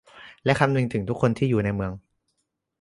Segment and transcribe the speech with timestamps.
[0.45, 1.91] และคำนึงถึงทุกคนที่อยู่ในเมือง